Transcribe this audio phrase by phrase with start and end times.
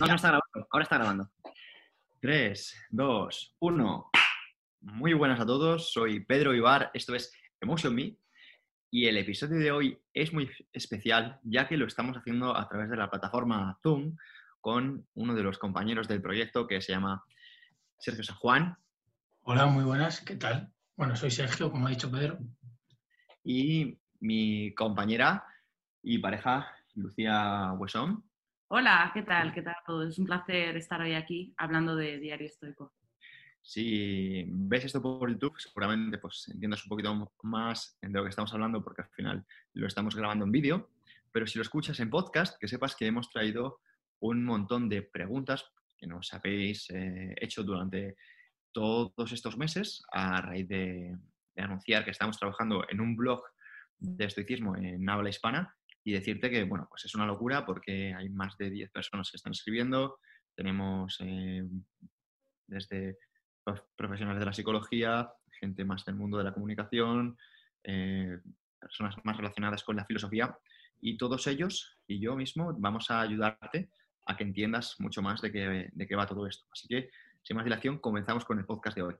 [0.00, 0.68] ahora está grabando.
[0.70, 1.30] Ahora está grabando.
[2.20, 4.10] 3, 2, 1.
[4.80, 5.92] Muy buenas a todos.
[5.92, 6.90] Soy Pedro Ibar.
[6.94, 8.16] Esto es Emotion Me.
[8.90, 12.90] Y el episodio de hoy es muy especial, ya que lo estamos haciendo a través
[12.90, 14.16] de la plataforma Zoom
[14.60, 17.24] con uno de los compañeros del proyecto que se llama
[17.98, 18.76] Sergio San Juan.
[19.42, 20.20] Hola, muy buenas.
[20.20, 20.72] ¿Qué tal?
[20.96, 22.38] Bueno, soy Sergio, como ha dicho Pedro.
[23.44, 25.44] Y mi compañera
[26.02, 28.29] y pareja, Lucía Huesón.
[28.72, 29.52] Hola, ¿qué tal?
[29.52, 30.06] ¿Qué tal todo?
[30.06, 32.94] Es un placer estar hoy aquí hablando de Diario Estoico.
[33.60, 38.54] Si ves esto por YouTube, seguramente pues, entiendas un poquito más de lo que estamos
[38.54, 40.90] hablando porque al final lo estamos grabando en vídeo,
[41.32, 43.80] pero si lo escuchas en podcast, que sepas que hemos traído
[44.20, 45.68] un montón de preguntas
[45.98, 48.16] que nos habéis eh, hecho durante
[48.70, 51.18] todos estos meses a raíz de,
[51.56, 53.42] de anunciar que estamos trabajando en un blog
[53.98, 58.28] de estoicismo en habla hispana y decirte que, bueno, pues es una locura porque hay
[58.28, 60.18] más de 10 personas que están escribiendo,
[60.54, 61.66] tenemos eh,
[62.66, 63.18] desde
[63.96, 65.30] profesionales de la psicología,
[65.60, 67.36] gente más del mundo de la comunicación,
[67.84, 68.38] eh,
[68.78, 70.56] personas más relacionadas con la filosofía
[71.00, 73.90] y todos ellos y yo mismo vamos a ayudarte
[74.26, 76.66] a que entiendas mucho más de qué, de qué va todo esto.
[76.72, 77.10] Así que,
[77.42, 79.14] sin más dilación, comenzamos con el podcast de hoy.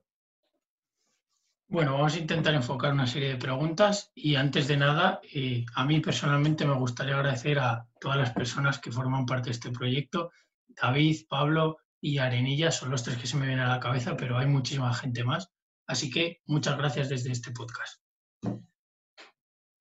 [1.71, 5.85] Bueno, vamos a intentar enfocar una serie de preguntas y antes de nada, eh, a
[5.85, 10.33] mí personalmente me gustaría agradecer a todas las personas que forman parte de este proyecto.
[10.67, 14.37] David, Pablo y Arenilla son los tres que se me vienen a la cabeza, pero
[14.37, 15.49] hay muchísima gente más.
[15.87, 18.03] Así que muchas gracias desde este podcast.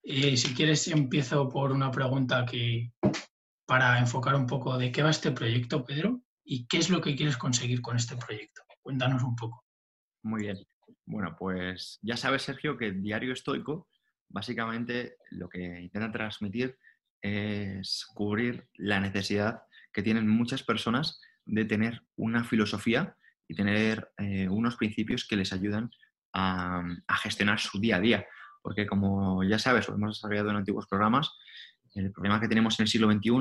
[0.04, 2.94] Eh, si quieres, empiezo por una pregunta que
[3.66, 7.16] para enfocar un poco de qué va este proyecto, Pedro, y qué es lo que
[7.16, 8.62] quieres conseguir con este proyecto.
[8.84, 9.66] Cuéntanos un poco.
[10.22, 10.58] Muy bien.
[11.10, 13.88] Bueno, pues ya sabes, Sergio, que diario estoico
[14.28, 16.78] básicamente lo que intenta transmitir
[17.20, 23.16] es cubrir la necesidad que tienen muchas personas de tener una filosofía
[23.48, 25.90] y tener eh, unos principios que les ayudan
[26.32, 26.84] a,
[27.24, 28.28] gestionar su día a día.
[28.62, 31.32] Porque como ya sabes, o hemos desarrollado en antiguos programas,
[31.96, 33.32] el problema que tenemos en el siglo XXI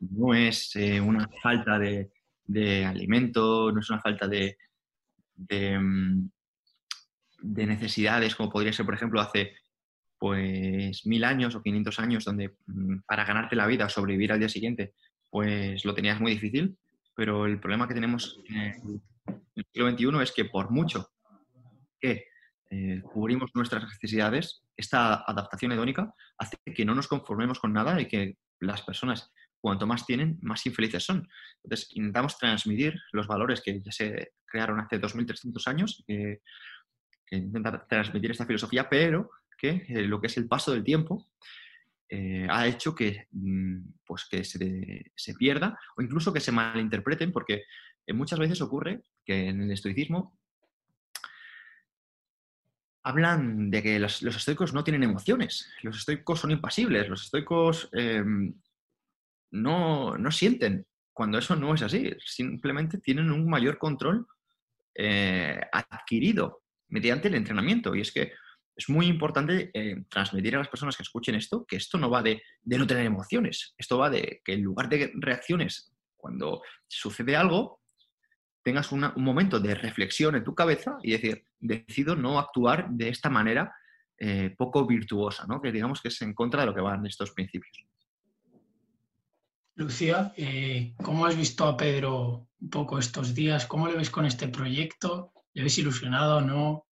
[0.00, 2.10] no es eh, una falta de,
[2.84, 4.56] alimento, no es una falta de,
[5.36, 6.26] mm,
[7.44, 9.54] de necesidades, como podría ser, por ejemplo, hace
[10.18, 14.38] pues mil años o 500 años, donde mm, para ganarte la vida o sobrevivir al
[14.38, 14.94] día siguiente,
[15.30, 16.76] pues lo tenías muy difícil,
[17.14, 19.02] pero el problema que tenemos en
[19.56, 21.10] el siglo XXI es que por mucho
[22.00, 22.24] que
[22.70, 28.06] eh, cubrimos nuestras necesidades, esta adaptación hedónica hace que no nos conformemos con nada y
[28.06, 29.30] que las personas,
[29.60, 31.28] cuanto más tienen, más infelices son.
[31.62, 36.40] Entonces, intentamos transmitir los valores que ya se crearon hace 2.300 años, que
[37.26, 41.28] que intenta transmitir esta filosofía, pero que eh, lo que es el paso del tiempo
[42.08, 47.32] eh, ha hecho que, mm, pues que se, se, pierda o incluso que se malinterpreten,
[47.32, 47.64] porque
[48.06, 50.38] eh, muchas veces ocurre que en el estoicismo
[53.02, 57.88] hablan de que los, los, estoicos no tienen emociones, los estoicos son impasibles, los estoicos
[57.92, 58.54] em,
[59.50, 64.26] no, no, sienten, cuando eso no es así, simplemente tienen un mayor control
[65.72, 67.94] adquirido mediante el entrenamiento.
[67.94, 68.32] Y es que
[68.76, 72.22] es muy importante eh, transmitir a las personas que escuchen esto que esto no va
[72.22, 77.82] de, no tener emociones, esto va de que en lugar de reacciones cuando sucede algo,
[78.62, 83.28] tengas un momento de reflexión en tu cabeza y decir, decido no actuar de esta
[83.28, 83.74] manera
[84.16, 85.60] eh, poco virtuosa, ¿no?
[85.60, 87.84] que digamos que es en contra de lo que van estos principios.
[89.74, 93.66] Lucía, eh, ¿cómo has visto a Pedro un poco estos días?
[93.66, 95.33] ¿Cómo le ves con este proyecto?
[95.54, 96.86] ¿Le ves ilusionado o no?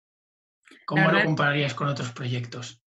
[0.86, 2.80] ¿Cómo lo compararías con otros proyectos?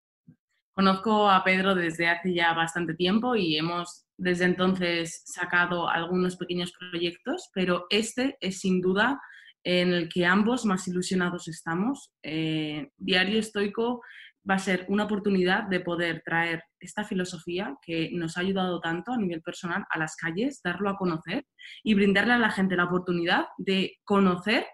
[0.72, 6.72] Conozco a Pedro desde hace ya bastante tiempo y hemos desde entonces sacado algunos pequeños
[6.72, 9.20] proyectos, pero este es sin duda
[9.64, 12.12] en el que ambos más ilusionados estamos.
[12.22, 14.02] Eh, Diario Estoico
[14.48, 19.12] va a ser una oportunidad de poder traer esta filosofía que nos ha ayudado tanto
[19.12, 21.46] a nivel personal a las calles, darlo a conocer
[21.82, 24.66] y brindarle a la gente la oportunidad de conocer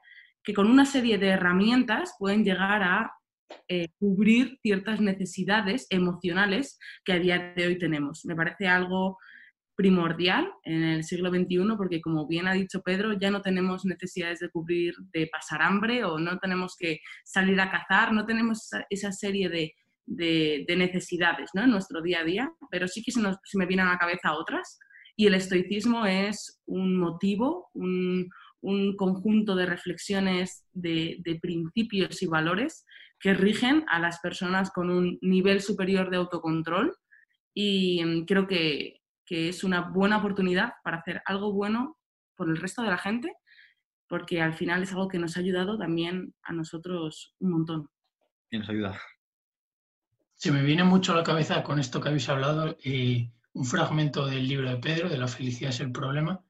[0.51, 3.13] que con una serie de herramientas pueden llegar a
[3.69, 8.25] eh, cubrir ciertas necesidades emocionales que a día de hoy tenemos.
[8.25, 9.17] Me parece algo
[9.77, 14.41] primordial en el siglo XXI porque, como bien ha dicho Pedro, ya no tenemos necesidades
[14.41, 19.13] de cubrir, de pasar hambre o no tenemos que salir a cazar, no tenemos esa,
[19.13, 21.63] serie de, necesidades ¿no?
[21.63, 23.99] en nuestro día a día, pero sí que se, nos, se me vienen a la
[23.99, 24.81] cabeza otras.
[25.15, 28.29] Y el estoicismo es un motivo, un,
[28.63, 32.85] un conjunto de reflexiones de, principios y valores
[33.19, 36.95] que rigen a las personas con un nivel superior de autocontrol
[37.55, 38.97] y mm, creo que,
[39.33, 41.97] es una buena oportunidad para hacer algo bueno
[42.35, 43.33] por el resto de la gente,
[44.09, 47.89] porque al final es algo que nos ha ayudado también a nosotros un montón.
[48.51, 49.01] Y nos ayuda.
[50.35, 54.27] Se me viene mucho a la cabeza con esto que habéis hablado eh, un fragmento
[54.27, 56.43] del libro de Pedro, de La felicidad es el problema,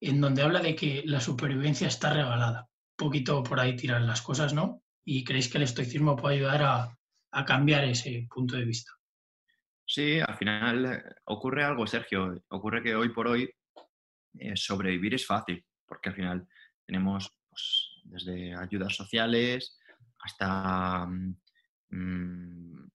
[0.00, 2.68] en donde habla de que la supervivencia está regalada.
[2.98, 4.82] Un poquito por ahí tiran las cosas, ¿no?
[5.04, 6.92] Y creéis que el estoicismo puede ayudar a,
[7.44, 8.92] cambiar ese punto de vista.
[9.84, 12.42] Sí, al final eh, ocurre algo, Sergio.
[12.48, 13.50] Ocurre que hoy por hoy
[14.38, 16.48] eh, sobrevivir es fácil, porque al final
[16.86, 19.78] tenemos pues, desde ayudas sociales
[20.20, 21.06] hasta
[21.90, 22.88] mm,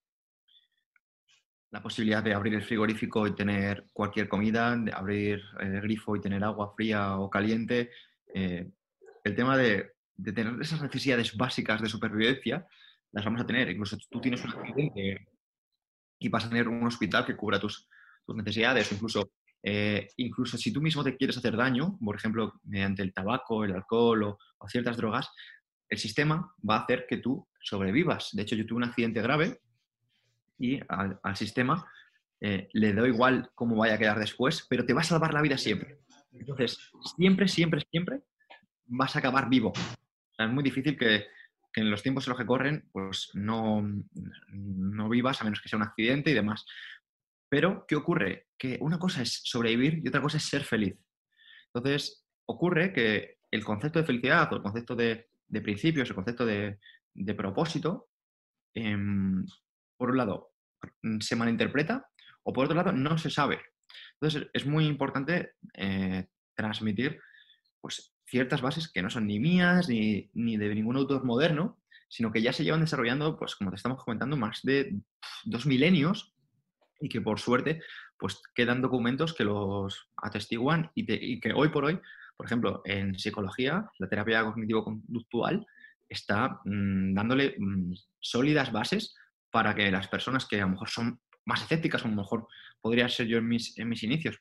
[1.72, 6.22] la posibilidad de abrir el frigorífico y tener cualquier comida, de abrir el grifo y
[6.22, 7.92] tener agua fría o caliente.
[8.34, 8.70] Eh,
[9.24, 12.68] el tema de, de, tener esas necesidades básicas de supervivencia
[13.12, 13.70] las vamos a tener.
[13.70, 15.28] Incluso tú tienes un accidente
[16.20, 17.88] y vas a tener un hospital que cubra tus,
[18.26, 19.32] tus necesidades, incluso,
[19.64, 23.74] eh, incluso si tú mismo te quieres hacer daño, por ejemplo, mediante el tabaco, el
[23.74, 25.30] alcohol o, ciertas drogas,
[25.90, 28.30] el sistema va a hacer que tú sobrevivas.
[28.34, 29.60] De hecho, yo tuve un accidente grave
[30.62, 31.86] y al, sistema
[32.40, 35.42] eh, le doy igual cómo vaya a quedar después, pero te va a salvar la
[35.42, 36.00] vida siempre.
[36.32, 36.78] Entonces,
[37.18, 38.22] siempre, siempre, siempre
[38.86, 39.74] vas a acabar vivo.
[40.38, 41.26] es muy difícil que,
[41.74, 43.84] que en los tiempos en los que corren, pues no,
[44.52, 46.66] no vivas a menos que sea un accidente y demás.
[47.50, 48.48] Pero, ¿qué ocurre?
[48.58, 50.96] Que una cosa es sobrevivir y otra cosa es ser feliz.
[51.74, 56.46] Entonces, ocurre que el concepto de felicidad o el concepto de, de principios, el concepto
[56.46, 56.80] de,
[57.14, 58.10] de propósito,
[58.74, 59.46] em,
[59.98, 60.51] por un lado,
[61.20, 62.08] se malinterpreta
[62.44, 63.60] o por otro lado, no se sabe.
[64.14, 67.20] Entonces, es muy importante eh, transmitir
[67.80, 72.42] pues, ciertas bases que no son ni mías ni, de ningún autor moderno, sino que
[72.42, 74.98] ya se llevan desarrollando, pues como te estamos comentando, más de
[75.44, 76.34] dos milenios
[77.00, 77.82] y que por suerte
[78.18, 82.00] pues quedan documentos que los atestiguan y, que hoy por hoy,
[82.38, 85.66] por ejemplo, en psicología, la terapia cognitivo-conductual
[86.08, 89.16] está mm, dándole mm, sólidas bases
[89.52, 92.48] para que las personas que a lo mejor son más escépticas, como a lo mejor
[92.80, 94.40] podría ser yo en mis, inicios,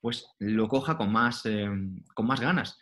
[0.00, 1.68] pues lo coja con más, eh,
[2.14, 2.78] con más ganas.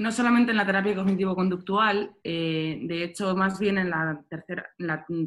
[0.00, 4.18] No solamente en la terapia cognitivo-conductual, eh, de hecho, más bien en la,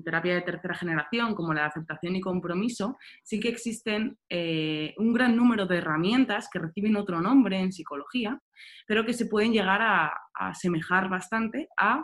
[0.04, 5.14] terapia de tercera generación, como la de aceptación y compromiso, sí que existen eh, un
[5.14, 8.42] gran número de herramientas que reciben otro nombre en psicología,
[8.88, 12.04] pero que se pueden llegar a asemejar bastante a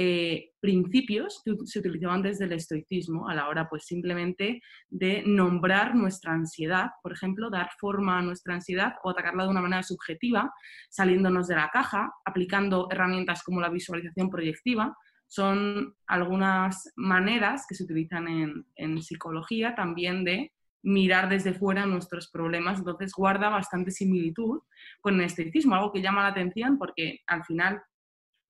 [0.00, 5.96] eh, principios que se utilizaban desde el estoicismo a la hora pues simplemente de nombrar
[5.96, 10.52] nuestra ansiedad, por ejemplo, dar forma a nuestra ansiedad o atacarla de una manera subjetiva,
[10.88, 14.96] saliéndonos de la caja, aplicando herramientas como la visualización proyectiva.
[15.26, 20.52] Son algunas maneras que se utilizan en, en psicología también de
[20.84, 24.60] mirar desde fuera nuestros problemas, entonces guarda bastante similitud
[25.00, 27.82] con el estoicismo, algo que llama la atención porque al final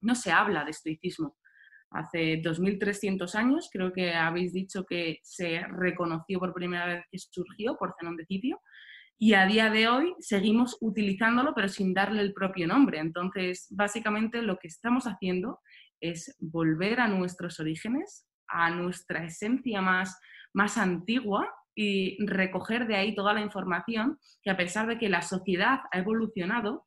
[0.03, 1.38] no se habla de estoicismo.
[1.91, 7.77] Hace 2.300 años, creo que habéis dicho que se reconoció por primera vez que surgió
[7.77, 8.61] por Zenón de Cipio,
[9.21, 12.99] y a día de hoy seguimos utilizándolo, pero sin darle el propio nombre.
[12.99, 15.59] Entonces, básicamente lo que estamos haciendo
[16.01, 20.21] es volver a nuestros orígenes, a nuestra esencia más,
[20.55, 25.23] más antigua y recoger de ahí toda la información que a pesar de que la
[25.23, 26.87] sociedad ha evolucionado,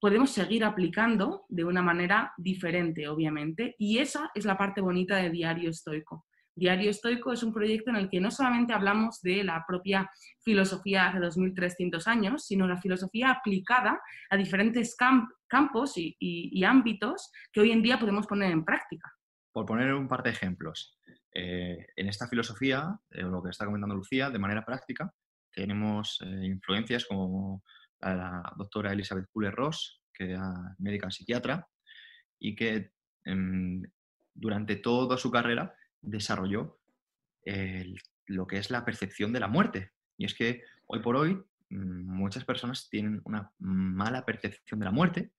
[0.00, 5.30] podemos seguir aplicando de una manera diferente, obviamente, y esa es la parte bonita de
[5.30, 6.26] Diario Estoico.
[6.56, 10.10] Diario Estoico es un proyecto en el que no solamente hablamos de la propia
[10.42, 17.70] filosofía hace 2300 años, sino la filosofía aplicada a diferentes campos y, ámbitos que hoy
[17.70, 19.10] en día podemos poner en práctica.
[19.52, 20.98] Por poner un par de ejemplos,
[21.34, 25.12] eh, en esta filosofía, eh, lo que está comentando Lucía, de manera práctica,
[25.52, 27.62] tenemos eh, influencias como
[28.00, 31.66] a la doctora Elizabeth Puller-Ross, que era médica psiquiatra,
[32.38, 32.92] y que
[33.24, 33.82] em,
[34.34, 36.78] durante toda su carrera desarrolló
[38.26, 39.92] lo que es la percepción de la muerte.
[40.16, 41.34] Y es que hoy por hoy
[41.70, 45.32] mm, muchas personas tienen una mala percepción de la muerte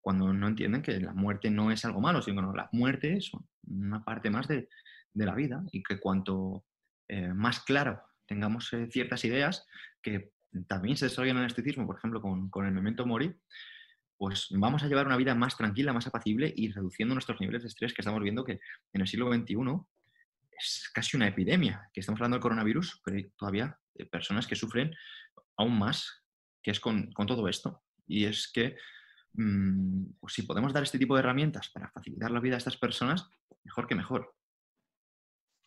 [0.00, 3.32] cuando no entienden que la muerte no es algo malo, sino que la muerte es
[3.66, 4.68] una parte más de,
[5.14, 6.66] la vida y que cuanto
[7.08, 9.66] eh, más claro tengamos eh, ciertas ideas
[10.02, 10.30] que
[10.66, 13.34] también se desarrolla el esteticismo, por ejemplo, con, el memento mori,
[14.16, 17.68] pues vamos a llevar una vida más tranquila, más apacible y reduciendo nuestros niveles de
[17.68, 18.60] estrés que estamos viendo que
[18.92, 19.56] en el siglo XXI
[20.58, 23.78] es casi una epidemia, que estamos hablando del coronavirus, pero hay todavía
[24.10, 24.94] personas que sufren
[25.56, 26.24] aún más,
[26.62, 27.82] que es con, todo esto.
[28.06, 28.76] Y es que
[29.34, 32.76] mm, pues si podemos dar este tipo de herramientas para facilitar la vida a estas
[32.76, 33.28] personas,
[33.64, 34.34] mejor que mejor.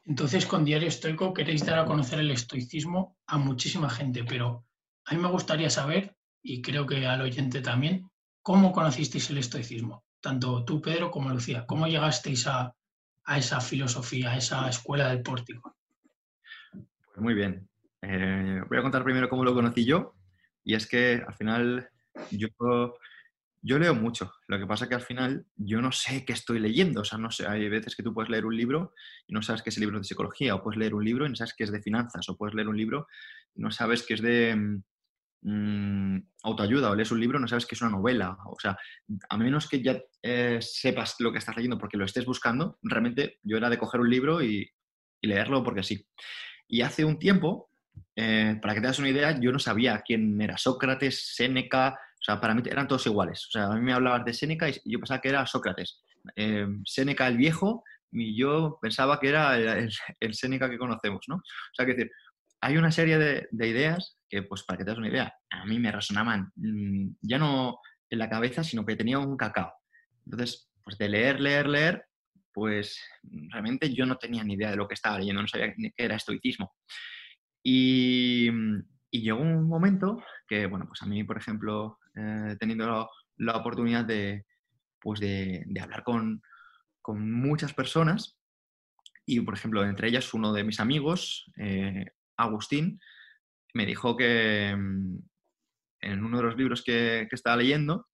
[0.06, 4.66] Entonces, con Diario Estoico queréis dar a conocer el estoicismo a muchísima gente, pero
[5.10, 8.08] a mí me gustaría saber y creo que al oyente también,
[8.44, 10.04] ¿cómo conocisteis el estoicismo?
[10.22, 11.66] Tanto tú, Pedro, como Lucía.
[11.66, 12.76] ¿Cómo llegasteis a,
[13.36, 15.76] esa filosofía, a esa escuela del pórtico?
[16.72, 17.68] Pues muy bien.
[18.04, 20.14] Eh, voy a contar primero cómo lo conocí yo.
[20.64, 21.90] Y es que al final
[22.30, 22.48] yo
[23.62, 26.60] yo leo mucho, lo que pasa es que al final yo no sé qué estoy
[26.60, 28.94] leyendo, o sea, no sé, hay veces que tú puedes leer un libro
[29.28, 31.30] y no sabes que es el libro de psicología, o puedes leer un libro y
[31.30, 33.08] no sabes que es de finanzas, o puedes leer un libro
[33.54, 34.82] y no sabes que es de
[35.42, 38.78] mm, autoayuda, o lees un libro no sabes que es una novela, o sea,
[39.30, 43.40] a menos que ya eh, sepas lo que estás leyendo porque lo estés buscando, realmente
[43.44, 44.70] yo era de coger un libro y,
[45.22, 46.08] leerlo porque sí.
[46.66, 47.72] Y hace un tiempo,
[48.16, 52.24] eh, para que te das una idea, yo no sabía quién era Sócrates, Séneca, o
[52.24, 53.46] sea, para mí eran todos iguales.
[53.48, 56.02] O sea, a mí me hablabas de Séneca y yo pensaba que era Sócrates.
[56.36, 61.36] Eh, Séneca el viejo y yo pensaba que era el, Séneca que conocemos, ¿no?
[61.36, 62.12] O sea, que decir,
[62.62, 65.80] hay una serie de, ideas que, pues para que te das una idea, a mí
[65.80, 69.72] me resonaban mm, ya no en la cabeza, sino que tenía un cacao.
[70.26, 72.06] Entonces, pues de leer, leer, leer,
[72.54, 73.00] pues
[73.50, 76.16] realmente yo no tenía ni idea de lo que estaba leyendo, no sabía qué era
[76.16, 76.74] estoicismo.
[77.64, 78.50] Y,
[79.12, 84.06] y llegó un momento que, bueno, pues a mí, por ejemplo, eh, teniendo la, oportunidad
[84.06, 84.46] de,
[85.00, 86.42] pues de, hablar con,
[87.12, 88.38] muchas personas
[89.26, 92.06] y, por ejemplo, entre ellas uno de mis amigos, eh,
[92.44, 93.00] Agustín,
[93.74, 95.18] me dijo que mm,
[96.02, 98.08] en uno de los libros que, estaba leyendo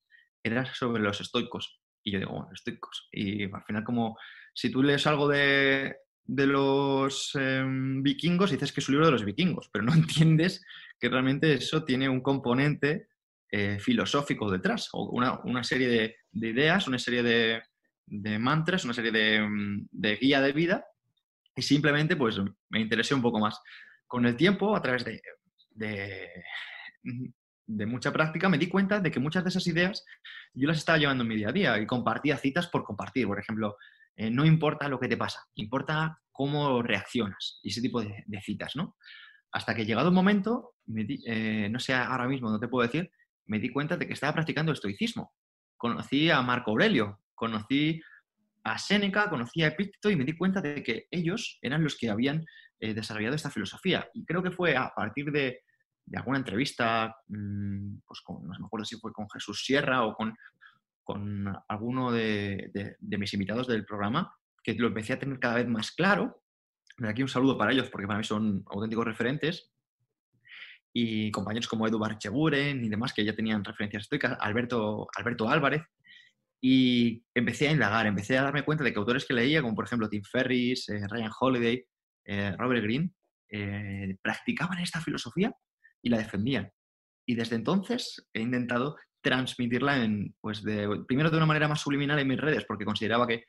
[0.43, 1.79] era sobre los estoicos.
[2.03, 3.07] Y yo digo, bueno, estoicos.
[3.11, 4.17] Y al final, como
[4.53, 5.95] si tú lees algo de,
[6.27, 10.63] los em, vikingos, dices que es un libro de los vikingos, pero no entiendes
[10.99, 13.07] que realmente eso tiene un componente
[13.51, 20.17] eh, filosófico detrás, o una, serie de, ideas, una serie de, mantras, una serie de,
[20.17, 20.85] guía de vida,
[21.55, 22.37] y simplemente pues
[22.69, 23.61] me interesé un poco más.
[24.07, 25.21] Con el tiempo, a través de,
[27.65, 30.05] de, mucha práctica, me di cuenta de que muchas de esas ideas
[30.53, 33.27] yo las estaba llevando en mi día a día y compartía citas por compartir.
[33.27, 33.77] Por ejemplo,
[34.15, 38.75] eh, no importa lo que te pasa, importa cómo reaccionas y ese tipo de, citas,
[38.75, 38.95] ¿no?
[39.51, 40.75] Hasta que llegado un momento,
[41.25, 43.09] eh, no sé ahora mismo, no te puedo decir,
[43.45, 45.33] me di cuenta de que estaba practicando estoicismo.
[45.77, 48.01] Conocí a Marco Aurelio, conocí
[48.63, 52.09] a Séneca, conocí a Epicteto y me di cuenta de que ellos eran los que
[52.09, 52.43] habían
[52.79, 54.09] eh, desarrollado esta filosofía.
[54.13, 55.61] Y creo que fue a partir de,
[56.15, 60.35] alguna entrevista, mm, pues con, no me acuerdo si fue con Jesús Sierra o con,
[61.03, 65.91] con alguno de, mis invitados del programa, que lo empecé a tener cada vez más
[65.91, 66.41] claro.
[67.07, 69.71] Aquí un saludo para ellos porque para mí son auténticos referentes
[70.93, 75.83] y compañeros como Eduard Cheguren y demás que ya tenían referencias estoicas, Alberto, Alberto Álvarez,
[76.61, 79.85] y empecé a indagar, empecé a darme cuenta de que autores que leía, como por
[79.85, 81.85] ejemplo Tim Ferris, eh, Ryan Holiday,
[82.25, 83.11] eh, Robert Greene,
[83.49, 85.53] eh, practicaban esta filosofía
[86.01, 86.71] y la defendían.
[87.25, 92.19] Y desde entonces he intentado transmitirla en, pues de, primero de una manera más subliminal
[92.19, 93.45] en mis redes, porque consideraba que,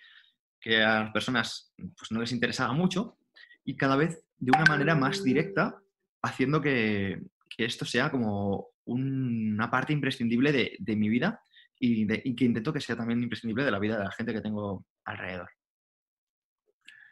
[0.60, 3.18] que a las personas pues, no les interesaba mucho,
[3.64, 5.76] y cada vez de una manera más directa,
[6.22, 7.20] haciendo que,
[7.56, 11.40] que esto sea como una parte imprescindible de, mi vida
[11.78, 14.84] y, que intento que sea también imprescindible de la vida de la gente que tengo
[15.04, 15.50] alrededor.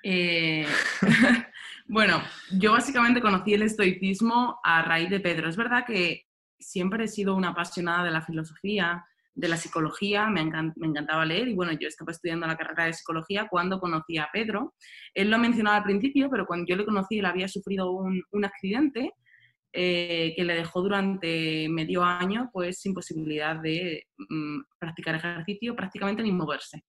[0.03, 0.67] Eh,
[1.85, 2.23] bueno,
[2.53, 5.49] yo básicamente conocí el estoicismo a raíz de Pedro.
[5.49, 6.23] Es verdad que
[6.59, 11.55] siempre he sido una apasionada de la filosofía, de la psicología, me, encantaba leer y
[11.55, 14.75] bueno, yo estaba estudiando la carrera de psicología cuando conocí a Pedro.
[15.13, 18.23] Él lo ha mencionado al principio, pero cuando yo le conocí él había sufrido un,
[18.31, 19.13] un accidente
[19.73, 26.23] eh, que le dejó durante medio año pues sin posibilidad de mm, practicar ejercicio, prácticamente
[26.23, 26.85] ni moverse.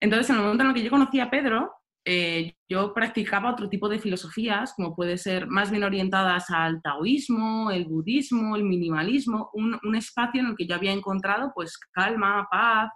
[0.00, 1.72] Entonces, en el momento en el que yo conocí a Pedro,
[2.04, 7.70] eh, yo practicaba otro tipo de filosofías, como puede ser más bien orientadas al taoísmo,
[7.70, 12.90] el budismo, el minimalismo, un, espacio en el que yo había encontrado pues calma, paz,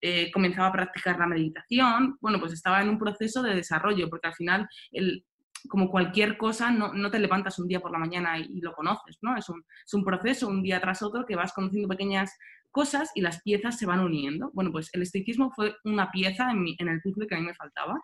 [0.00, 4.28] eh, comenzaba a practicar la meditación, bueno, pues estaba en un proceso de desarrollo, porque
[4.28, 5.24] al final el,
[5.68, 9.36] como cualquier cosa, no, te levantas un día por la mañana y, lo conoces, ¿no?
[9.36, 12.36] Es un, proceso, un día tras otro, que vas conociendo pequeñas
[12.70, 14.50] cosas y las piezas se van uniendo.
[14.54, 18.00] Bueno, pues el estoicismo fue una pieza en, el puzzle que a mí me faltaba.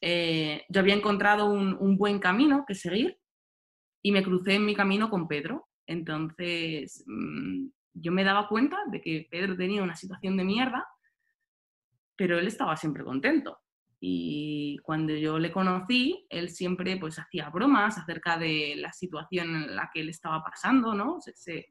[0.00, 3.18] Eh, yo había encontrado un, buen camino que seguir
[4.02, 5.68] y me crucé en mi camino con Pedro.
[5.86, 10.86] Entonces, mm, yo me daba cuenta de que Pedro tenía una situación de mierda,
[12.16, 13.58] pero él estaba siempre contento.
[14.00, 19.76] Y cuando yo le conocí, él siempre pues hacía bromas acerca de la situación en
[19.76, 21.18] la que él estaba pasando, ¿no?
[21.20, 21.66] Se,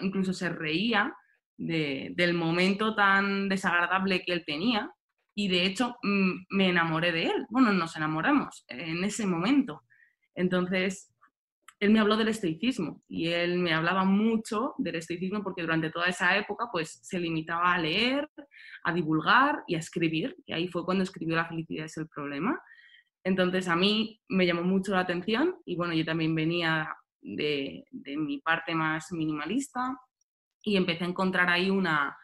[0.00, 1.12] incluso se reía
[1.56, 4.92] del momento tan desagradable que él tenía.
[5.36, 7.46] Y de hecho mm, me enamoré de él.
[7.50, 9.82] Bueno, nos enamoramos en ese momento.
[10.34, 11.14] Entonces,
[11.78, 16.06] él me habló del estoicismo y él me hablaba mucho del estoicismo porque durante toda
[16.06, 18.28] esa época pues se limitaba a leer,
[18.84, 22.58] a divulgar y a escribir, y ahí fue cuando escribió La felicidad es el problema.
[23.24, 27.84] Entonces a mí me llamó mucho la atención y bueno, yo también venía de,
[28.16, 29.98] mi parte más minimalista
[30.62, 32.16] y empecé a encontrar ahí una,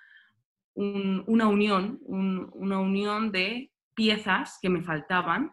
[0.74, 5.52] una unión, una unión de piezas que me faltaban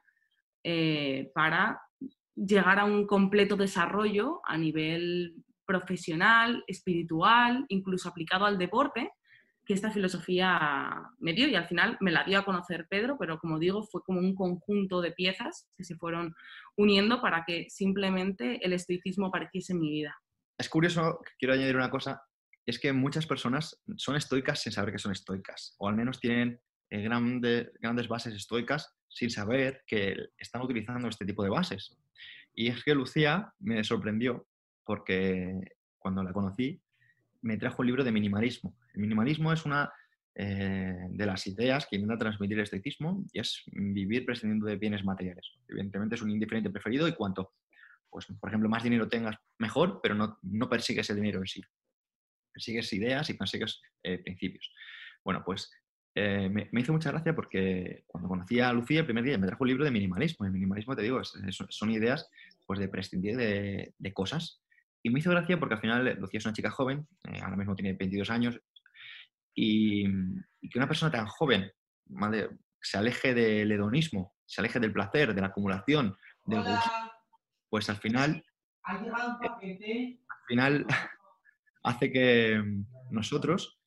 [0.63, 1.81] eh, para
[2.35, 5.35] llegar a un completo desarrollo a nivel
[5.65, 9.11] profesional, espiritual, incluso aplicado al deporte,
[9.65, 13.37] que esta filosofía me dio y al final me la dio a conocer Pedro, pero
[13.37, 16.33] como digo, fue como un conjunto de piezas que se fueron
[16.75, 20.17] uniendo para que simplemente el estoicismo apareciese en mi vida.
[20.57, 22.19] Es curioso, quiero añadir una cosa,
[22.69, 26.59] es que muchas personas son estoicas sin saber que son estoicas, o al menos tienen
[26.89, 31.97] eh, grandes bases estoicas sin saber que están utilizando este tipo de bases.
[32.53, 34.47] Y es que Lucía me sorprendió
[34.83, 35.53] porque
[35.97, 36.81] cuando la conocí
[37.41, 38.75] me trajo un libro de minimalismo.
[38.93, 39.91] El minimalismo es una
[40.35, 45.03] eh, de las ideas que intenta transmitir el estoicismo y es vivir prescindiendo de bienes
[45.03, 45.45] materiales.
[45.67, 47.53] Evidentemente es un indiferente preferido y cuanto,
[48.09, 51.61] pues, por ejemplo, más dinero tengas, mejor, pero no, no persigues el dinero en sí.
[52.59, 54.69] Persigues ideas y persigues eh, principios.
[55.23, 55.71] Bueno, pues
[56.13, 59.63] eh, me, hizo mucha gracia porque cuando conocí a Lucía el primer día me trajo
[59.63, 60.45] un libro de minimalismo.
[60.45, 62.29] El minimalismo, te digo, son ideas
[62.67, 64.61] pues, de prescindir de, cosas.
[65.01, 67.75] Y me hizo gracia porque al final Lucía es una chica joven, eh, ahora mismo
[67.75, 68.59] tiene 22 años,
[69.55, 70.03] y,
[70.69, 71.71] que una persona tan joven
[72.81, 76.91] se aleje del hedonismo, se aleje del placer, de la acumulación, del gusto,
[77.69, 78.43] pues al final,
[78.83, 78.99] al
[80.49, 80.85] final
[81.83, 82.61] hace que
[83.11, 83.79] nosotros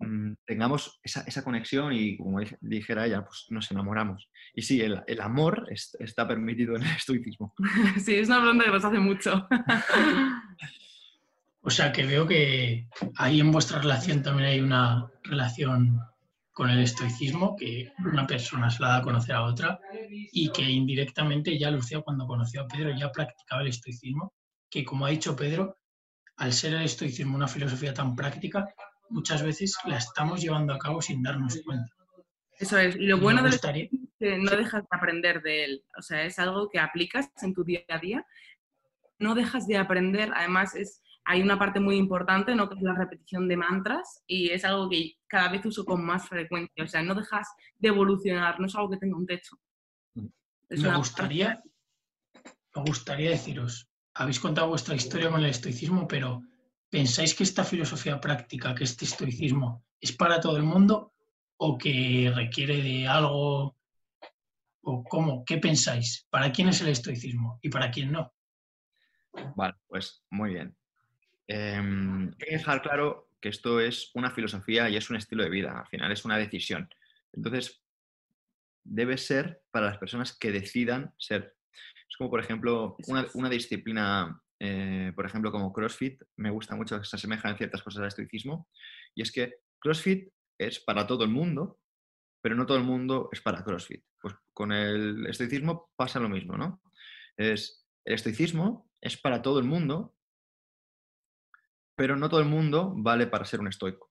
[0.00, 4.28] Mm, tengamos esa, conexión y, como dijera ella, pues nos enamoramos.
[4.54, 7.54] Y sí, el, amor está permitido en el estoicismo.
[7.98, 9.48] Sí, es una pregunta que nos hace mucho.
[11.60, 16.00] O sea que veo que ahí en vuestra relación también hay una relación
[16.52, 20.62] con el estoicismo, que una persona se la da a conocer a otra y que
[20.62, 24.32] indirectamente ya Lucía cuando conoció a Pedro ya practicaba el estoicismo,
[24.70, 25.77] que como ha dicho Pedro,
[26.38, 28.72] al ser el estoicismo una filosofía tan práctica,
[29.10, 31.92] muchas veces la estamos llevando a cabo sin darnos cuenta.
[32.58, 32.96] Eso es.
[32.96, 35.84] Y lo bueno de es que no dejas de aprender de él.
[35.96, 38.26] O sea, es algo que aplicas en tu día a día.
[39.18, 40.32] No dejas de aprender.
[40.34, 42.68] Además, es, hay una parte muy importante, ¿no?
[42.68, 46.28] que es la repetición de mantras, y es algo que cada vez uso con más
[46.28, 46.84] frecuencia.
[46.84, 47.48] O sea, no dejas
[47.78, 49.56] de evolucionar, no es algo que tenga un techo.
[50.14, 51.62] me, gustaría,
[52.74, 53.87] me gustaría deciros,
[54.18, 56.42] habéis contado vuestra historia con el estoicismo, pero
[56.90, 61.12] ¿Pensáis que esta filosofía práctica, que este estoicismo, es para todo el mundo
[61.58, 63.76] o que requiere de algo?
[64.80, 65.44] ¿O cómo?
[65.44, 66.26] ¿Qué pensáis?
[66.30, 68.32] ¿Para quién es el estoicismo y para quién no?
[69.54, 70.74] Vale, pues muy bien.
[71.46, 75.50] Em, hay que dejar claro que esto es una filosofía y es un estilo de
[75.50, 75.80] vida.
[75.80, 76.88] Al final es una decisión.
[77.34, 77.82] Entonces,
[78.82, 81.57] debe ser para las personas que decidan ser.
[82.18, 87.04] Como, por ejemplo, una, una disciplina eh, por ejemplo, como CrossFit, me gusta mucho que
[87.04, 88.68] se asemeja en ciertas cosas al estoicismo,
[89.14, 91.78] y es que CrossFit es para todo el mundo,
[92.40, 94.04] pero no todo el mundo es para CrossFit.
[94.20, 96.82] Pues con el estoicismo pasa lo mismo, ¿no?
[97.36, 100.16] Es, el estoicismo es para todo el mundo,
[101.94, 104.10] pero no todo el mundo vale para ser un estoico.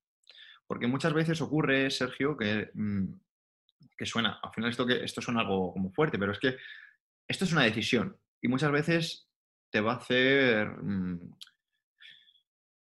[0.65, 3.05] Porque muchas veces ocurre, Sergio, que, mm,
[3.97, 6.57] que suena, al final esto, que, esto suena algo como fuerte, pero es que
[7.27, 8.17] esto es una decisión.
[8.41, 9.27] Y muchas veces
[9.71, 10.67] te va a hacer.
[10.81, 11.33] Mm,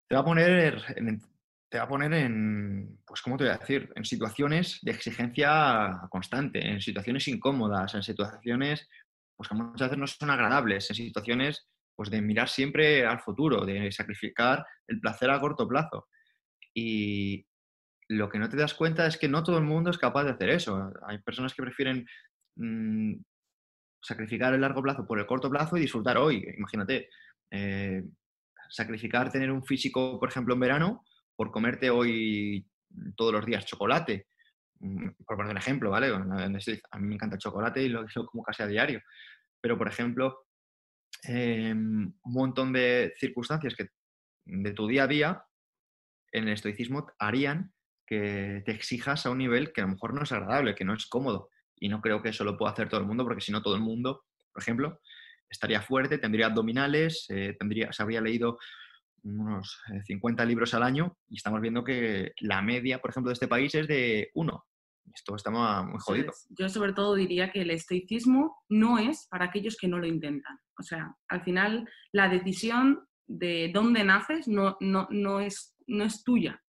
[0.09, 1.21] te va a poner en,
[1.69, 3.91] te va a poner en, pues, ¿cómo te voy a decir?
[3.97, 8.89] En situaciones de exigencia constante, en situaciones incómodas, en situaciones
[9.37, 13.65] pues, que muchas veces no son agradables, en situaciones pues, de mirar siempre al futuro,
[13.65, 16.07] de sacrificar el placer a corto plazo.
[16.73, 17.47] Y
[18.09, 20.31] lo que no te das cuenta es que no todo el mundo es capaz de
[20.31, 20.93] hacer eso.
[21.09, 22.07] Hay personas que prefieren
[22.57, 23.15] mm,
[24.07, 26.47] sacrificar el largo plazo por el corto plazo y disfrutar hoy.
[26.57, 27.09] Imagínate,
[27.51, 28.05] eh,
[28.69, 32.67] sacrificar tener un físico, por ejemplo, en verano, por comerte hoy
[33.17, 34.29] todos los días chocolate.
[34.79, 36.09] Mm, por poner un ejemplo, ¿vale?
[36.15, 39.03] A mí me encanta el chocolate y lo, lo como casi a diario.
[39.61, 40.47] Pero, por ejemplo,
[41.25, 43.89] em, un montón de circunstancias que
[44.45, 45.45] de tu día a día
[46.31, 47.73] en el estoicismo harían
[48.07, 50.95] que te exijas a un nivel que a lo mejor no es agradable, que no
[50.95, 53.53] es cómodo y no creo que eso lo pueda hacer todo el mundo, porque si
[53.53, 55.01] no todo el mundo, por ejemplo,
[55.49, 58.59] estaría fuerte, tendría abdominales, eh, tendría, se habría leído
[59.23, 63.35] unos 50 eh, libros al año y estamos viendo que la media, por ejemplo, de
[63.35, 64.65] este país es de uno.
[65.13, 66.33] esto está muy jodido.
[66.51, 70.59] Yo sobre todo diría que el estoicismo no es para aquellos que no lo intentan.
[70.79, 76.23] O sea, al final la decisión de dónde naces no, no, no, es, no es
[76.23, 76.63] tuya,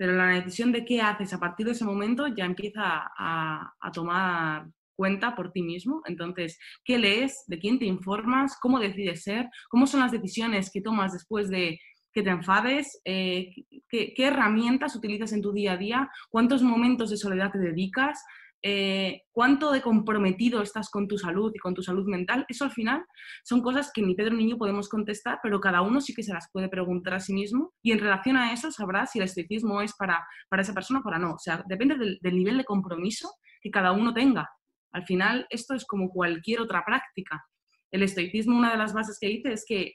[0.00, 2.82] pero la decisión de qué haces a partir de ese momento ya empieza
[3.18, 6.00] a, tomar cuenta por ti mismo.
[6.06, 7.44] Entonces, ¿qué lees?
[7.48, 8.58] ¿De quién te informas?
[8.62, 9.50] ¿Cómo decides ser?
[9.68, 11.78] ¿Cómo son las decisiones que tomas después de
[12.14, 12.98] que te enfades?
[13.04, 13.50] Eh,
[13.90, 16.10] ¿qué, herramientas utilizas en tu día a día?
[16.30, 18.24] ¿Cuántos momentos de soledad te dedicas?
[18.62, 22.44] Eh, ¿Cuánto de comprometido estás con tu salud y con tu salud mental?
[22.48, 23.04] Eso al final
[23.42, 26.34] son cosas que ni Pedro ni yo podemos contestar, pero cada uno sí que se
[26.34, 29.80] las puede preguntar a sí mismo y en relación a eso sabrá si el estoicismo
[29.80, 31.34] es para, para esa persona o para no.
[31.34, 33.30] O sea, depende del nivel de compromiso
[33.62, 34.48] que cada uno tenga.
[34.92, 37.42] Al final, esto es como cualquier otra práctica.
[37.90, 39.94] El estoicismo, una de las bases que dice es que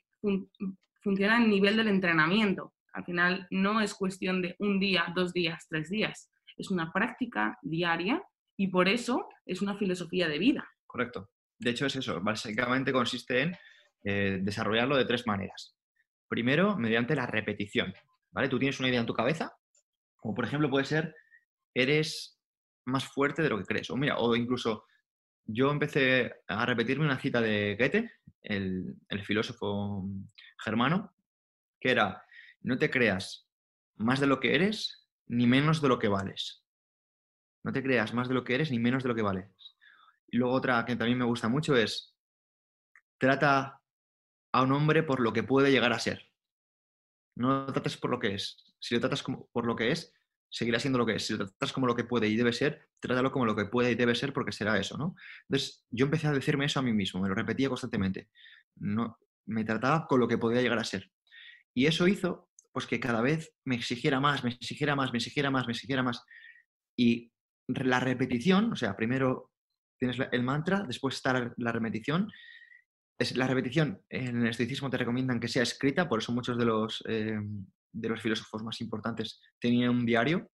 [1.01, 2.73] funciona en nivel del entrenamiento.
[2.93, 6.31] Al final, no es cuestión de un día, dos días, tres días.
[6.57, 8.23] Es una práctica diaria
[8.57, 10.69] y por eso es una filosofía de vida.
[10.85, 11.29] Correcto.
[11.57, 12.21] De hecho, es eso.
[12.21, 13.55] Básicamente consiste en
[14.03, 15.75] eh, desarrollarlo de tres maneras.
[16.27, 17.93] Primero, mediante la repetición.
[18.31, 18.49] ¿vale?
[18.49, 19.55] Tú tienes una idea en tu cabeza,
[20.17, 21.15] como por ejemplo puede ser,
[21.73, 22.39] eres
[22.85, 23.89] más fuerte de lo que crees.
[23.89, 24.85] O mira, o incluso
[25.45, 30.07] yo empecé a repetirme una cita de Goethe, el, filósofo
[30.63, 31.13] germano,
[31.79, 32.23] que era,
[32.61, 33.47] no te creas
[33.95, 36.64] más de lo que eres ni menos de lo que vales.
[37.65, 39.49] No te creas más de lo que eres ni menos de lo que vales.
[40.27, 42.15] Y luego otra que también me gusta mucho es,
[43.17, 43.81] trata
[44.51, 46.31] a un hombre por lo que puede llegar a ser.
[47.35, 48.63] No lo trates por lo que es.
[48.79, 50.13] Si lo tratas por lo que es,
[50.47, 51.25] seguirá siendo lo que es.
[51.25, 53.91] Si lo tratas como lo que puede y debe ser, trátalo como lo que puede
[53.91, 55.15] y debe ser porque será eso, ¿no?
[55.49, 58.29] Entonces, yo empecé a decirme eso a mí mismo, me lo repetía constantemente.
[58.75, 61.11] No, me trataba con lo que podía llegar a ser.
[61.73, 65.49] Y eso hizo pues que cada vez me exigiera más, me exigiera más, me exigiera
[65.49, 66.23] más, me exigiera más.
[66.95, 67.31] Y
[67.67, 69.51] la repetición, o sea, primero
[69.97, 72.31] tienes el mantra, después está la repetición.
[73.17, 76.65] Es, la repetición en el estoicismo te recomiendan que sea escrita, por eso muchos de
[76.65, 77.39] los eh,
[77.95, 80.51] de los filósofos más importantes tenía un diario,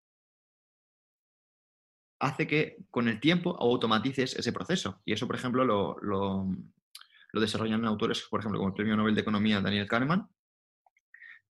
[2.19, 5.01] hace que con el tiempo automatices ese proceso.
[5.05, 6.47] Y eso, por ejemplo, lo, lo,
[7.33, 10.29] desarrollan autores, por ejemplo, como el Premio Nobel de Economía Daniel Kahneman,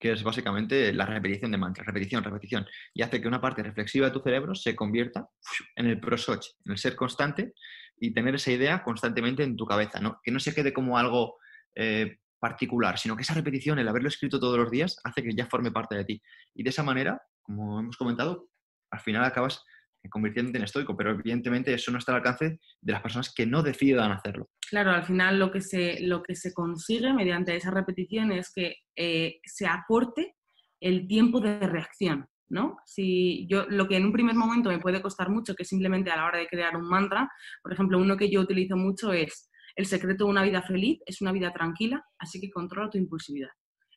[0.02, 4.08] que es básicamente la repetición de mantras, repetición, repetición, y hace que una parte reflexiva
[4.08, 5.28] de tu cerebro se convierta
[5.76, 7.54] en el prosoch, en el ser constante
[7.98, 10.20] y tener esa idea constantemente en tu cabeza, ¿no?
[10.24, 11.38] que no se quede como algo
[11.76, 15.46] eh, particular, sino que esa repetición, el haberlo escrito todos los días, hace que ya
[15.46, 16.22] forme parte de ti.
[16.56, 18.48] Y de esa manera, como hemos comentado,
[18.90, 19.64] al final acabas
[20.10, 23.62] convirtiéndote en estoico, pero evidentemente eso no está al alcance de las personas que no
[23.62, 24.50] decidan hacerlo.
[24.72, 28.78] Claro, al final lo que se, lo que se consigue mediante esa repetición es que
[28.96, 30.38] eh, se acorte
[30.80, 32.26] el tiempo de reacción.
[32.48, 32.78] ¿no?
[32.86, 36.16] Si yo, lo que en un primer momento me puede costar mucho, que simplemente a
[36.16, 37.30] la hora de crear un mantra,
[37.62, 41.22] por ejemplo, uno que yo utilizo mucho es el secreto de una vida feliz es
[41.22, 43.50] una vida tranquila, así que controla tu impulsividad.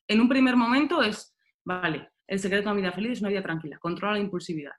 [0.08, 3.44] En un primer momento es, vale, el secreto de una vida feliz es una vida
[3.44, 4.72] tranquila, controla la impulsividad.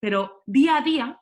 [0.00, 1.20] Pero día a día,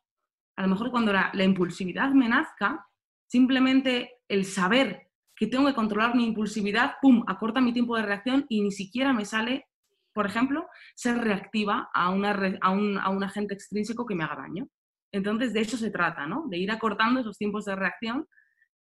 [0.57, 2.87] a lo mejor cuando la, impulsividad me nazca,
[3.27, 8.47] simplemente el saber que tengo que controlar mi impulsividad, ¡pum!, acorta mi tiempo de reacción
[8.49, 9.67] y ni siquiera me sale,
[10.13, 14.37] por ejemplo, ser reactiva a, una, a, un, a un agente extrínseco que me haga
[14.37, 14.69] daño.
[15.13, 16.45] Entonces, de eso se trata, ¿no?
[16.49, 18.27] De ir acortando esos tiempos de reacción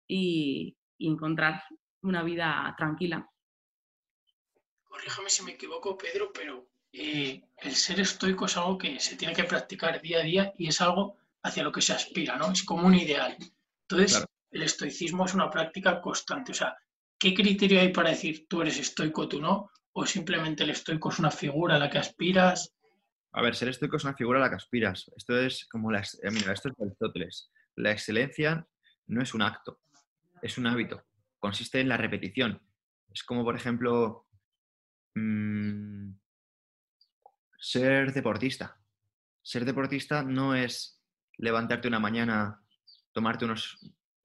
[0.07, 1.61] y, encontrar
[2.01, 3.29] una vida tranquila.
[4.85, 9.33] Corríjame si me equivoco, Pedro, pero eh, el ser estoico es algo que se tiene
[9.33, 12.51] que practicar día a día y es algo hacia lo que se aspira, ¿no?
[12.51, 13.35] Es como un ideal.
[13.93, 16.51] Entonces, el estoicismo es una práctica constante.
[16.51, 16.75] O sea,
[17.17, 19.69] ¿qué criterio hay para decir tú eres estoico, tú no?
[19.93, 22.73] ¿O simplemente el estoico es una figura a la que aspiras?
[23.31, 25.11] A ver, ser estoico es una figura a la que aspiras.
[25.15, 27.51] Esto es como la, eh, mira, esto es Aristóteles.
[27.75, 28.67] La excelencia
[29.07, 29.81] no es un acto,
[30.41, 31.03] es un hábito,
[31.39, 32.61] consiste en la repetición.
[33.11, 34.27] Es como, por ejemplo,
[35.15, 36.11] mm,
[37.59, 38.79] ser deportista.
[39.41, 41.01] Ser deportista no es
[41.37, 42.62] levantarte una mañana,
[43.13, 43.79] tomarte unos,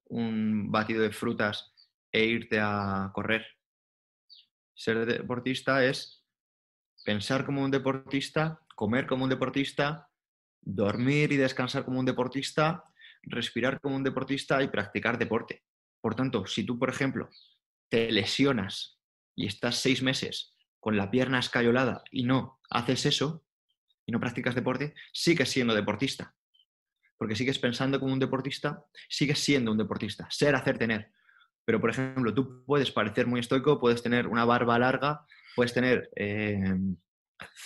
[0.05, 1.73] un batido de frutas
[2.11, 3.45] e irte a correr.
[4.73, 6.25] Ser deportista es
[7.05, 10.09] pensar como un deportista, comer como un deportista,
[10.61, 12.83] dormir y descansar como un deportista,
[13.23, 15.63] respirar como un deportista y practicar deporte.
[16.01, 17.29] Por tanto, si tú, por ejemplo,
[17.89, 18.99] te lesionas
[19.35, 23.43] y estás seis meses con la pierna escayolada y no haces eso
[24.05, 26.35] y no practicas deporte, sigues siendo deportista.
[27.19, 30.27] Porque sigues pensando como un deportista, sigues siendo un deportista.
[30.31, 31.11] Ser, hacer, tener.
[31.65, 35.23] Pero, por ejemplo, tú puedes parecer muy estoico, puedes tener una barba larga,
[35.55, 36.75] puedes tener eh,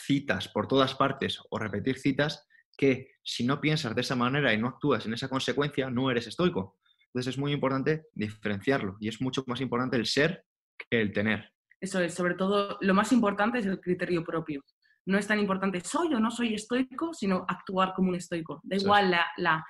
[0.06, 2.46] citas por todas partes o repetir citas
[2.78, 6.28] que si no piensas de esa manera y no actúas en esa consecuencia, no eres
[6.28, 6.80] estoico.
[7.08, 10.46] Entonces es muy importante diferenciarlo y es mucho más importante el ser
[10.90, 11.52] que el tener.
[11.80, 14.64] Eso es, sobre todo, lo más importante es el criterio propio.
[15.06, 18.62] No es tan importante soy o no soy estoico, sino actuar como un estoico.
[18.64, 19.66] Da igual la,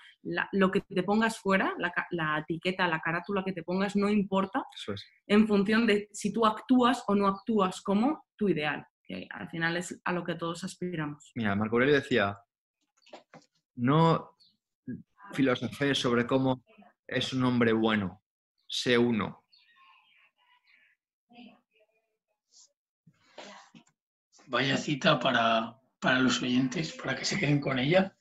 [0.51, 1.73] lo que te pongas fuera,
[2.11, 4.63] la, etiqueta, la carátula que te pongas, no importa
[5.27, 9.77] en función de si tú actúas o no actúas como tu ideal, que al final
[9.77, 11.31] es a lo que todos aspiramos.
[11.35, 12.37] Mira, Marco Aurelio decía,
[13.75, 14.37] no
[15.33, 16.63] filosofé sobre cómo
[17.07, 18.21] es un hombre bueno,
[18.67, 19.42] sé uno.
[24.47, 25.79] Vaya cita para,
[26.19, 28.15] los oyentes, para que se queden con ella.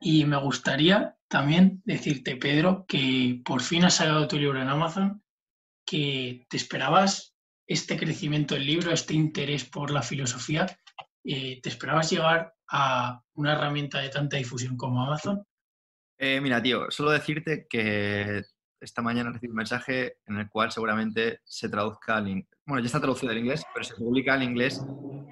[0.00, 5.22] Y me gustaría también decirte, Pedro, que por fin has sacado tu libro en Amazon,
[5.84, 7.34] que te esperabas
[7.66, 10.66] este crecimiento del libro, este interés por la filosofía,
[11.24, 15.44] eh, ¿te esperabas llegar a una herramienta de tanta difusión como Amazon?
[16.18, 18.42] Eh, mira, tío, solo decirte que
[18.80, 22.48] esta mañana recibí un mensaje en el cual seguramente se traduzca al inglés.
[22.66, 24.82] Bueno, ya está traducido al inglés, pero se publica al inglés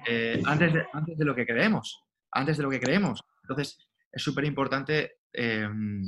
[0.07, 2.03] eh, antes, de, antes de lo que creemos.
[2.31, 3.23] Antes de lo que creemos.
[3.43, 3.77] Entonces,
[4.11, 6.03] es súper importante em,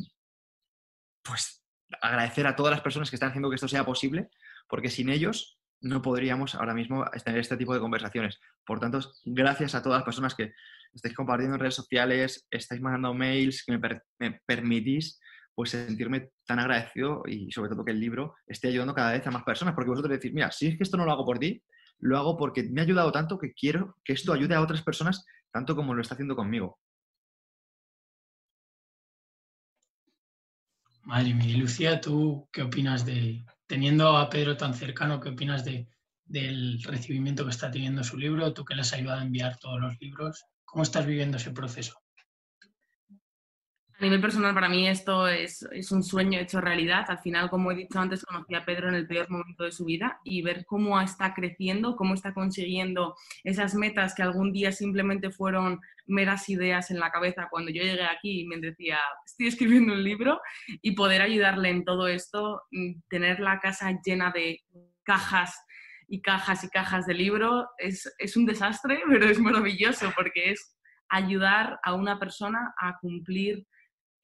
[1.23, 1.63] pues
[2.01, 4.29] agradecer a todas las personas que están haciendo que esto sea posible,
[4.67, 8.39] porque sin ellos no podríamos ahora mismo tener este tipo de conversaciones.
[8.65, 10.53] Por tanto, gracias a todas las personas que
[10.93, 13.77] estáis compartiendo en redes sociales, estáis mandando mails, que
[14.19, 15.19] me, permitís
[15.53, 19.31] pues sentirme tan agradecido y sobre todo que el libro esté ayudando cada vez a
[19.31, 21.61] más personas, porque vosotros decís, mira, si es que esto no lo hago por ti,
[21.99, 25.25] lo hago porque me ha ayudado tanto que quiero que esto ayude a otras personas
[25.51, 26.79] tanto como lo está haciendo conmigo.
[31.03, 35.87] Madre mía, Lucía, ¿tú qué opinas de, teniendo a Pedro tan cercano, qué opinas de,
[36.25, 38.53] del recibimiento que está teniendo su libro?
[38.53, 40.45] Tú que le has ayudado a enviar todos los libros.
[40.63, 42.00] ¿Cómo estás viviendo ese proceso?
[44.01, 47.05] A nivel personal, para mí esto es, un sueño hecho realidad.
[47.07, 49.85] Al final, como he dicho antes, conocí a Pedro en el peor momento de su
[49.85, 55.29] vida y ver cómo está creciendo, cómo está consiguiendo esas metas que algún día simplemente
[55.29, 59.93] fueron meras ideas en la cabeza cuando yo llegué aquí y me decía, estoy escribiendo
[59.93, 60.41] un libro
[60.81, 64.63] y poder ayudarle en todo esto, mm, tener la casa llena de
[65.03, 65.63] cajas
[66.07, 70.75] y cajas y cajas de libro es, es un desastre, pero es maravilloso porque es
[71.07, 73.67] ayudar a una persona a cumplir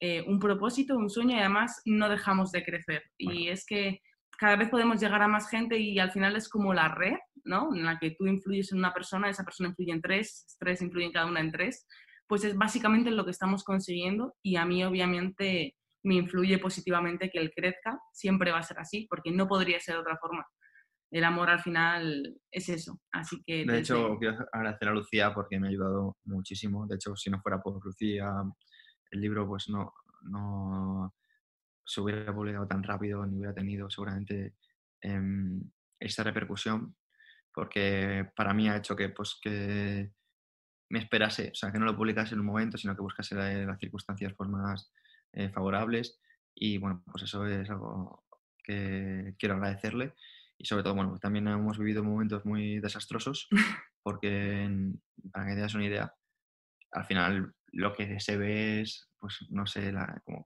[0.00, 3.02] eh, un propósito, un sueño y además no dejamos de crecer.
[3.16, 4.00] Y es que
[4.38, 7.74] cada vez podemos llegar a más gente y al final es como la red, ¿no?
[7.74, 11.12] En la que tú influyes en una persona, esa persona influye en tres, tres influyen
[11.12, 11.86] cada una en tres.
[12.26, 17.40] Pues es básicamente lo que estamos consiguiendo y a mí obviamente me influye positivamente que
[17.40, 17.98] él crezca.
[18.12, 20.46] Siempre va a ser así porque no podría ser de otra forma
[21.10, 23.00] el amor al final es eso.
[23.12, 23.64] Así que.
[23.64, 26.86] De hecho, quiero agradecer a Lucía porque me ha ayudado muchísimo.
[26.86, 28.30] De hecho, si no fuera por Lucía,
[29.10, 31.14] el libro pues no, no
[31.84, 34.54] se hubiera publicado tan rápido ni hubiera tenido seguramente
[35.00, 35.62] em,
[35.98, 36.96] esta repercusión
[37.52, 40.12] porque para mí ha hecho que pues que
[40.90, 43.78] me esperase, o sea, que no lo publicase en un momento, sino que buscase las
[43.78, 44.92] circunstancias pues, más
[45.32, 46.20] eh, favorables.
[46.54, 48.24] Y bueno, pues eso es algo
[48.64, 50.14] que quiero agradecerle.
[50.56, 53.48] Y sobre todo, bueno, también hemos vivido momentos muy desastrosos
[54.02, 54.68] porque,
[55.30, 56.14] para que te das una idea,
[56.92, 59.92] al final lo que se ve es, pues no sé,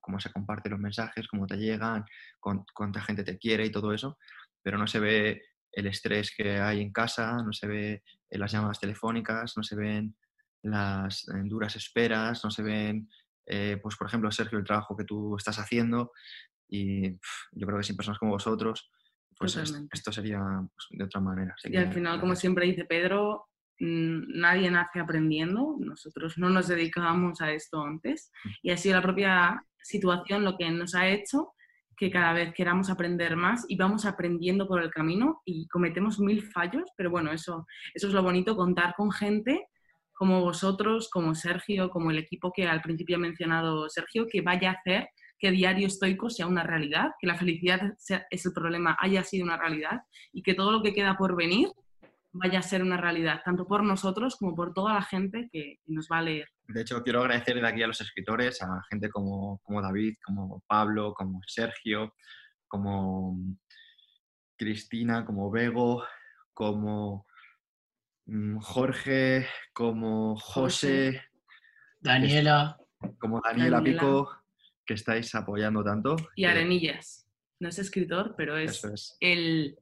[0.01, 2.05] cómo, se comparten los mensajes, cómo te llegan,
[2.41, 4.19] cuánta gente te quiere y todo eso,
[4.63, 8.81] pero no se ve el estrés que hay en casa, no se ve las llamadas
[8.81, 10.17] telefónicas, no se ven
[10.63, 13.09] las duras esperas, no se ven,
[13.47, 16.13] eh, pues por ejemplo, Sergio, el trabajo que tú estás haciendo
[16.69, 17.11] y
[17.53, 18.91] yo creo que sin personas como vosotros,
[19.37, 19.57] pues
[19.93, 21.55] esto sería pues, de otra manera.
[21.65, 27.53] y al final, como siempre dice Pedro, nadie nace aprendiendo, nosotros no nos dedicábamos a
[27.53, 28.49] esto antes mm.
[28.63, 31.55] y ha sido la propia situación lo que nos ha hecho
[31.97, 36.43] que cada vez queramos aprender más y vamos aprendiendo por el camino y cometemos mil
[36.43, 39.69] fallos, pero bueno, eso, eso es lo bonito, contar con gente
[40.13, 44.71] como vosotros, como Sergio, como el equipo que al principio ha mencionado Sergio, que vaya
[44.71, 45.09] a hacer
[45.39, 47.95] que Diario Estoico sea una realidad, que la felicidad
[48.31, 51.69] es el problema haya sido una realidad y que todo lo que queda por venir
[52.33, 56.09] vaya a ser una realidad, tanto por nosotros como por toda la gente que, nos
[56.11, 56.49] va a leer.
[56.67, 60.63] De hecho, quiero agradecer de aquí a los escritores, a gente como, como David, como
[60.67, 62.15] Pablo, como Sergio,
[62.69, 63.37] como
[64.57, 66.05] Cristina, como Bego,
[66.55, 67.27] como
[68.27, 71.23] mm, Jorge, como José,
[72.01, 72.79] Daniela,
[73.19, 74.31] como Daniela, Pico,
[74.87, 76.17] que estáis apoyando tanto.
[76.35, 77.29] Y Arenillas.
[77.61, 79.17] No es escritor, pero es, es.
[79.21, 79.79] el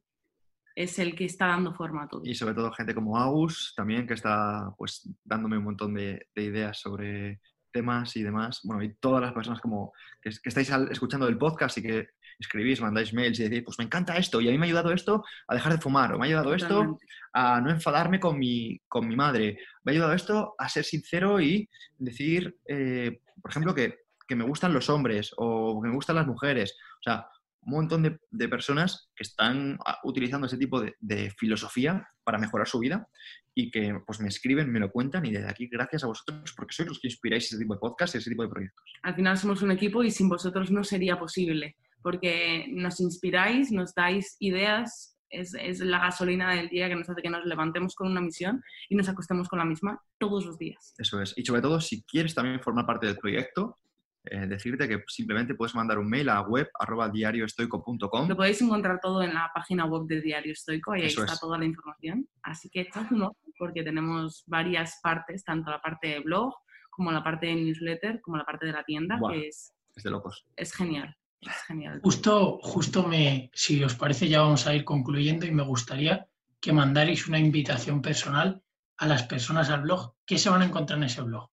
[0.83, 2.23] es el que está dando forma a todo.
[2.25, 6.81] Y sobre todo gente como Agus también, que está pues dándome un montón de, ideas
[6.81, 7.41] sobre
[7.71, 8.61] temas y demás.
[8.65, 12.09] Bueno, y todas las personas como que, que estáis escuchando el podcast y que
[12.41, 14.93] escribís, mandáis mails y decís, pues me encanta esto y a mí me ha ayudado
[14.93, 16.99] esto a dejar de fumar o me ha ayudado esto
[17.35, 21.41] a no enfadarme con mi, con mi madre, me ha ayudado esto a ser sincero
[21.41, 26.17] y decir, eh, por ejemplo, que, que, me gustan los hombres o que me gustan
[26.17, 26.77] las mujeres.
[26.99, 27.27] O sea,
[27.63, 32.39] un montón de, de personas que están ah, utilizando ese tipo de, de, filosofía para
[32.39, 33.07] mejorar su vida
[33.55, 36.75] y que pues me escriben, me lo cuentan y desde aquí gracias a vosotros porque
[36.75, 38.85] sois los que inspiráis ese tipo de podcast y ese tipo de proyectos.
[39.03, 43.95] Al final somos un equipo y sin vosotros no sería posible porque nos inspiráis, nos
[43.95, 48.11] dais ideas, es, es, la gasolina del día que nos hace que nos levantemos con
[48.11, 50.95] una misión y nos acostemos con la misma todos los días.
[50.99, 51.35] Eso es.
[51.37, 53.77] Y sobre todo, si quieres también formar parte del proyecto,
[54.25, 58.29] eh, decirte que simplemente puedes mandar un mail a web arroba diarioestoico.com.
[58.29, 61.35] Lo podéis encontrar todo en la página web de Diario Estoico y ahí Eso está
[61.35, 61.41] es.
[61.41, 62.29] toda la información.
[62.43, 66.55] Así que echad un ojo porque tenemos varias partes, tanto la parte de blog
[66.91, 70.11] como la parte de newsletter, como la parte de la tienda, que es, Es de
[70.11, 70.47] locos.
[70.57, 71.17] es genial.
[71.41, 72.01] Es genial.
[72.03, 76.27] Justo, justo me, si os parece, ya vamos a ir concluyendo y me gustaría
[76.61, 78.63] que mandarais una invitación personal
[78.99, 80.15] a las personas al blog.
[80.27, 81.50] ¿Qué se van a encontrar en ese blog?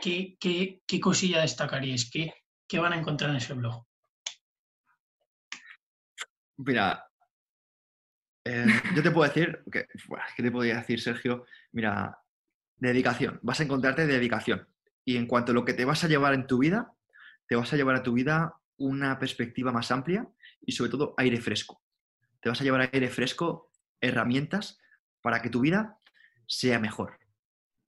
[0.00, 2.10] ¿Qué, qué, qué cosilla destacaríais?
[2.10, 2.32] ¿Qué,
[2.66, 3.84] ¿Qué van a encontrar en ese blog?
[6.56, 7.10] Mira,
[8.44, 9.86] eh, yo te puedo decir, que,
[10.36, 11.44] ¿qué te podría decir, Sergio?
[11.72, 12.18] Mira,
[12.76, 13.38] dedicación.
[13.42, 14.66] Vas a encontrarte dedicación.
[15.04, 16.92] Y en cuanto a lo que te vas a llevar en tu vida,
[17.46, 20.26] te vas a llevar a tu vida una perspectiva más amplia
[20.60, 21.82] y sobre todo aire fresco.
[22.40, 24.80] Te vas a llevar aire fresco, herramientas
[25.20, 25.98] para que tu vida
[26.46, 27.18] sea mejor.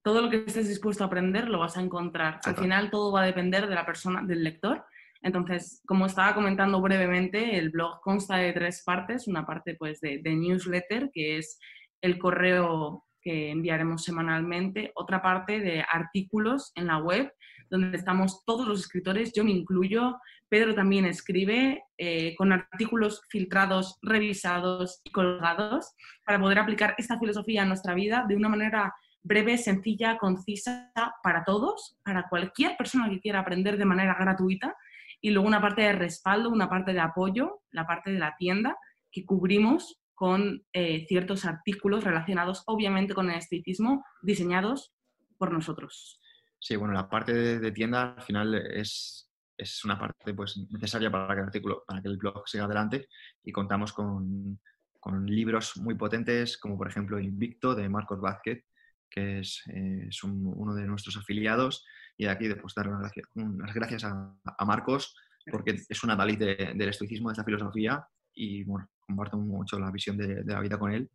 [0.02, 2.40] Todo lo que estés dispuesto a aprender lo vas a encontrar.
[2.44, 4.84] Al final todo va a depender de la persona, del lector.
[5.22, 9.28] Entonces, como estaba comentando brevemente, el blog consta de tres partes.
[9.28, 11.60] Una parte pues de, de newsletter, que es
[12.00, 14.90] el correo que enviaremos semanalmente.
[14.94, 17.32] Otra parte de artículos en la web,
[17.70, 20.18] donde estamos todos los escritores, yo me incluyo.
[20.48, 25.94] Pedro también escribe eh, con artículos filtrados, revisados y colgados
[26.26, 31.44] para poder aplicar esta filosofía a nuestra vida de una manera breve, sencilla, concisa para
[31.44, 34.76] todos, para cualquier persona que quiera aprender de manera gratuita.
[35.20, 38.76] Y luego una parte de respaldo, una parte de apoyo, la parte de la tienda
[39.10, 44.92] que cubrimos con eh, ciertos artículos relacionados obviamente con el estoicismo diseñados
[45.38, 46.20] por nosotros.
[46.58, 51.10] Sí, bueno, la parte de, de tienda al final es, es una parte pues, necesaria
[51.10, 53.08] para que, el artículo, para que el blog siga adelante
[53.42, 54.60] y contamos con,
[55.00, 58.64] con libros muy potentes como por ejemplo Invicto de Marcos Vázquez,
[59.12, 61.84] que es, eh, es un, uno de nuestros afiliados
[62.16, 65.16] y aquí pues, dar unas gracias, unas gracias a, a, Marcos
[65.50, 69.90] porque es un adalid de, del estoicismo, de esta filosofía y bueno, comparto mucho la
[69.90, 71.10] visión de, de la vida con él.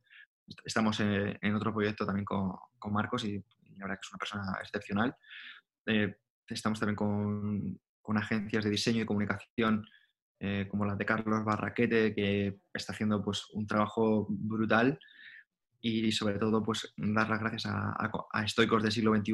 [0.64, 4.12] Estamos en, en otro proyecto también con, con Marcos y, y, la verdad que es
[4.12, 5.16] una persona excepcional.
[5.86, 6.16] Eh,
[6.48, 9.86] estamos también con, con, agencias de diseño y comunicación
[10.40, 15.00] eh, como la de Carlos Barraquete, que está haciendo pues, un trabajo brutal
[15.82, 19.34] y sobre todo pues dar las gracias a, estoicos del siglo XXI,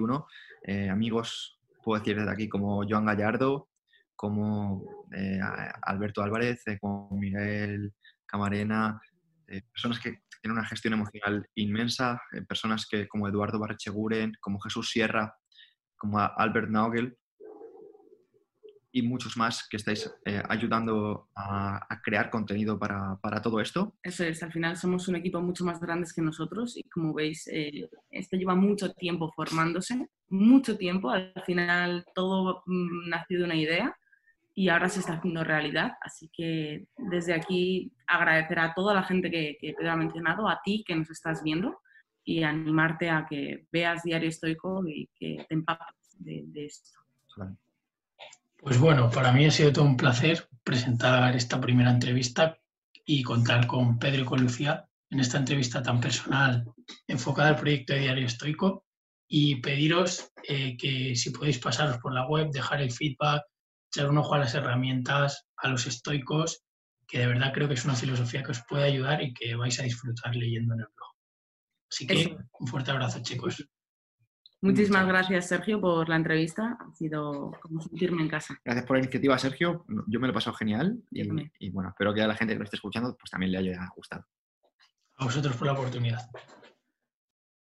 [0.63, 3.69] eh, amigos, puedo decir desde aquí, como Joan Gallardo,
[4.15, 5.39] como eh,
[5.84, 7.93] Alberto Álvarez, eh, como Miguel
[8.25, 8.99] Camarena,
[9.71, 15.36] personas que tienen una gestión emocional inmensa, personas que como Eduardo Barrecheguren, como Jesús Sierra,
[15.95, 17.17] como Albert Naugel,
[18.95, 23.95] y muchos más que estáis eh, ayudando a, a, crear contenido para, para, todo esto.
[24.03, 27.47] Eso es, al final somos un equipo mucho más grande que nosotros y como veis,
[27.47, 33.56] eh, esto lleva mucho tiempo formándose, mucho tiempo, al final todo mm, nació de una
[33.56, 33.97] idea
[34.53, 39.32] y ahora se está haciendo realidad, así que desde aquí agradecer a toda la gente
[39.32, 41.79] que, que Pedro ha mencionado, a ti que nos estás viendo
[42.23, 46.99] y animarte a que veas Diario Estoico y que te empapes de, de esto.
[47.36, 47.62] Vale.
[48.63, 52.58] Pues bueno, para mí ha sido todo un placer presentar esta primera entrevista
[53.06, 56.63] y contar con Pedro y con Lucía en esta entrevista tan personal
[57.06, 58.86] enfocada al proyecto de Diario Estoico
[59.28, 63.43] y pediros eh, que si podéis pasaros por la web, dejar el feedback,
[63.91, 66.63] echar un ojo a las herramientas, a los estoicos,
[67.06, 69.78] que de verdad creo que es una filosofía que os puede ayudar y que vais
[69.82, 71.11] a disfrutar leyendo en el blog.
[71.91, 72.38] Así que Eso.
[72.59, 73.68] un fuerte abrazo, chicos.
[74.64, 76.78] Muchísimas gracias, Sergio, por la entrevista.
[76.80, 78.57] Ha sido como sentirme en casa.
[78.64, 79.84] Gracias por la iniciativa, Sergio.
[80.07, 81.22] Yo me lo he pasado genial y,
[81.59, 83.89] y, bueno, espero que a la gente que lo esté escuchando pues también le haya
[83.93, 84.26] gustado.
[85.18, 86.30] A vosotros por la oportunidad.